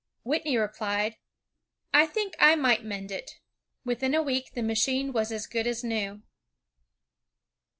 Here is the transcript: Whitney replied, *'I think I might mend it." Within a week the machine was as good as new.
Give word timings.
Whitney 0.23 0.57
replied, 0.57 1.17
*'I 1.93 2.07
think 2.07 2.33
I 2.39 2.55
might 2.55 2.83
mend 2.83 3.11
it." 3.11 3.39
Within 3.85 4.15
a 4.15 4.23
week 4.23 4.53
the 4.55 4.63
machine 4.63 5.13
was 5.13 5.31
as 5.31 5.45
good 5.45 5.67
as 5.67 5.83
new. 5.83 6.23